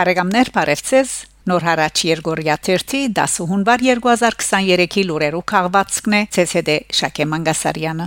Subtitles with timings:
[0.00, 1.10] Բարեկամներ, բարևձեզ։
[1.50, 8.06] Նոր հարաճ Երգորիա 30 10 հունվար 2023-ի լուրերով քաղվածքն է ՑՍԴ Շակե Մանգասարյանը։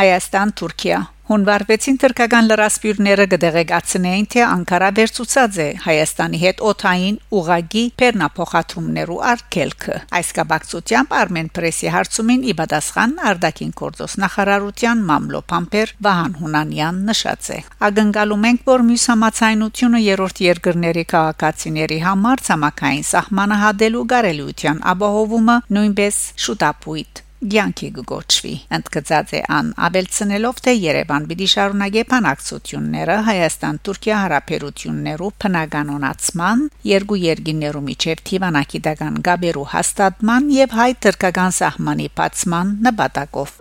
[0.00, 7.84] Հայաստան Թուրքիա Հունվար 6-ին թրկական լրասպիրները կդեղեկացնեին, թե Անկարա վերցուցած է Հայաստանի հետ օթային ուղագի
[8.02, 16.36] Պերնափոխադրումներու արկելքը։ Այս կապակցությամբ Armen Press-ի հարցումին ի պատասխան Արտակին Կորդոս նախարարության մամլո Պամպեր Վահան
[16.42, 24.06] Հունանյան նշած է։ Ագնկալում ենք, որ մյուս համացայնությունը երրորդ երկրների քաղաքացիների համար ցամաքային սահմանը հադելու
[24.18, 33.14] գարելիության ապահովումը նույնպես շուտապույտ Գյանքի գոչվի ընդգծած է ան աբելցնելով թե Երևան պիտի շարունակե բանակցությունները
[33.28, 43.56] Հայաստան-Թուրքիա հարաբերություններու բնականոնացման երկու երկիներու միջև թիվանակի դական գաբերու հաստատման եւ հայ-թուրքական սահմանի բացման նպատակով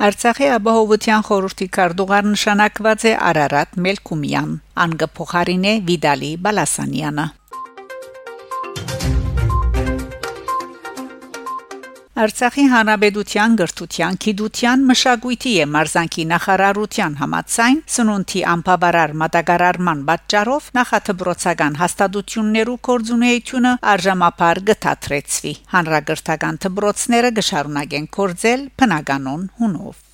[0.00, 7.28] Արցախի ապահովության խորհրդի քարտուղար նշանակված է Արարատ Մելքումյան, անգը փոխարինե Վիդալի Բալասանյանը։
[12.20, 22.76] Արցախի հանրապետության գրթության, գիտության, մշակույթի եւ մարզանկի նախարարության համաձայն սնունդի անբավարար մատակարարման պատճառով նախաթբրոցական հաստատություններու
[22.90, 30.06] կորձունեությունը արժամապար գտածրեցվի։ Հանրագրթական դբրոցները գշարունակեն կորձել բնականon հունով։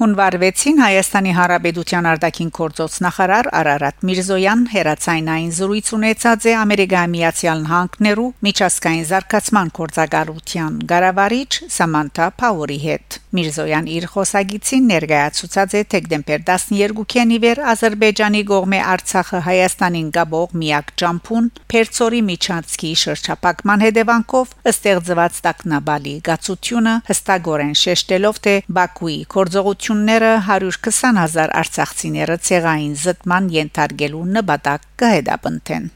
[0.00, 7.60] Հունվար 6-ին Հայաստանի Հանրապետության արտաքին գործոց նախարար Արարատ Միրզոյան հերացայնային զրույց ունեցած է Ամերիկայի Միացյալ
[7.66, 17.34] Նահանգներու միջազգային զարգացման կորցակալության ղարավարիչ Սամանթա Փաուրի հետ։ Միրզոյան իր խոսագիցին ներկայացուցած է դեկտեմբեր 12-ին
[17.36, 26.94] իվեր Ադրբեջանի կողմէ Արցախը Հայաստանին գաբող միակ ճամփուն Պերցորի Միչանցկի շրջապակման հետևանքով ստեղծված տակնաբալի գացությունը
[27.10, 35.90] հստակորեն շեշտելով թե Բաքուի կորձողություն ընկերությունները 120000 արցախցիները ցեղային զտման ենթարկելու նպատակ կհետապնդեն։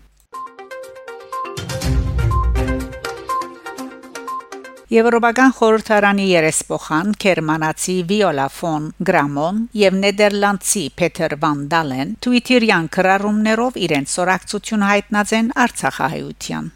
[4.93, 14.17] Եվրոպական խորհրդարանի երեսփոխան Գերմանացի Վիոլա ֆոն Գրամոն եւ Նեդերլանդցի Պետեր վան Դալեն Twitter-յան կրառումներով իրենց
[14.19, 16.69] սորակցությունը հայտնած են Արցախահայության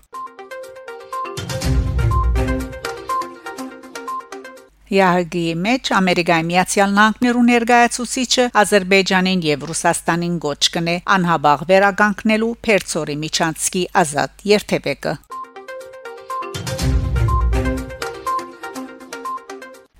[4.89, 13.89] ՀԱԳ-ի մեջ Ամերիկայի Միացյալ Նահանգներու ներկայացուցիչը Ադրբեջանին եւ Ռուսաստանին գոչ կնե անհաբաղ վերագանքնելու Պերցորի Միչանցկի
[14.05, 15.19] ազատ երթևեկը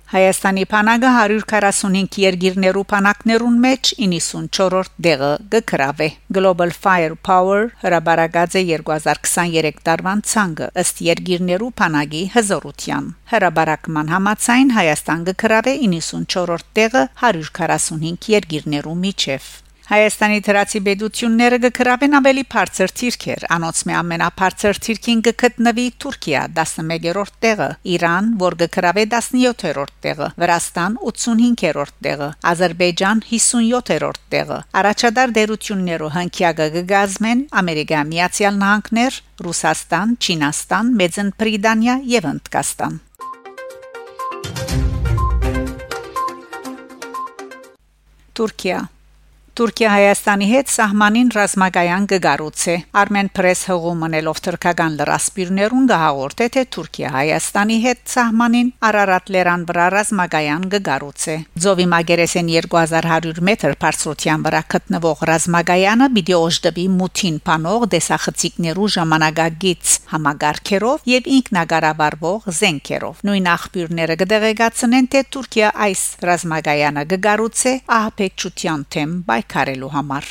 [0.09, 9.85] Հայաստանի փանագը 145 երկիրներու փանակներուն մեջ 94-րդ դեղը գկրավ է Global Firepower հրաբարագած է 2023
[9.91, 18.99] տարվան ցանկը ըստ երկիրներու փանագի հզորության հրաբարակման համացայն Հայաստան գկրավ է 94-րդ դեղը 145 երկիրներու
[19.05, 19.55] միջև
[19.89, 27.69] Հայաստանի դրացի բեդությունները գկրավեն ավելի բարձր թիրքեր։ Անոնց մե ամենաբարձր թիրքին գտնվի Թուրքիա 11-րդ տեղը,
[27.93, 37.43] Իրան, որ գկրավե 17-րդ տեղը, Վրաստան 85-րդ տեղը, Ադրբեջան 57-րդ տեղը։ Առաջադար դերություններով հնկյակը գգազմեն
[37.63, 39.19] Ամերիկա Միացյալ Նահանգներ,
[39.49, 43.03] Ռուսաստան, Չինաստան, Մեծն Բրիտանիա եւ Հնդկաստան։
[48.37, 48.85] Թուրքիա
[49.59, 57.77] Թուրքիա Հայաստանի հետ սահմանին ռազմագայան կգառուցե Armen Press հողումնելով թրքական լրասպիրներուն գահորտե թե Թուրքիա Հայաստանի
[57.85, 66.07] հետ սահմանին Արարատ լերան վրա ռազմագայան կգառուցե Ձովի մագերեսեն 2100 մետր բարձրության վրա գտնվող ռազմագայանը
[66.15, 75.75] պիտի օժդվի մութին փանող դեսախցիկներու ժամանակագից համագարկերով եւ ինքնագարավարվող զենքերով նույն աղբյուրները կդեղեկացնեն թե Թուրքիա
[75.89, 80.25] այս ռազմագայանը կգառուցե ահապեկչության թեմ բայ պայքարելու համար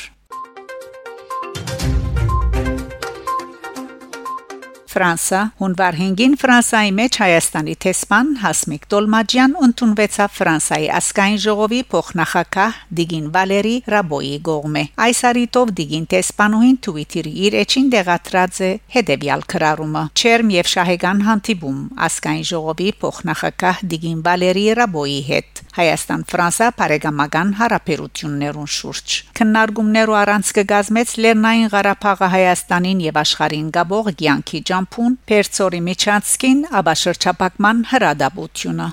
[4.89, 13.27] Ֆրանսա հունվար 5-ին Ֆրանսայի մեջ Հայաստանի տեսփան Հասմիկ Տոլմաջյան ընդունվեցավ Ֆրանսայի ասկային ժողովի փոխնախագահ Դիգին
[13.35, 20.53] Վալերի Ռաբոյի գողմե այս արիտով Դիգին տեսփանուհին Twitter-ի իր էջին դեղատրած է հետեւյալ քրարումը Չերմ
[20.57, 30.19] եւ շահեգան հանդիպում ասկային ժողովի փոխնախագահ Դիգին Վալերի Ռաբոյի հետ Հայաստան-Ֆրանսա բարեկամական հարաբերություններուն շուրջ քննարկումներու
[30.23, 38.87] առանց կգազմեց Լեռնային Ղարաբաղը Հայաստանին եւ աշխարհին գաբող ցանկի ճամփուն Պերցորի Միչանցկին աբաշրջապակման հրադապությունը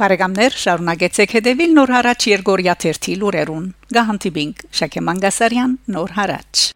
[0.00, 6.68] Բարեկամներ շարունակեցեք հետևել նոր հարաճ Երգորիա 1 լուրերուն։ Գահանտիբինգ Շակե Մանգասարյան նոր հարաճ